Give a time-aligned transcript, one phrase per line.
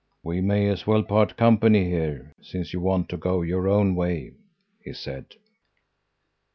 [0.23, 4.33] "'We may as well part company here, since you want to go your own way,'
[4.83, 5.35] he said.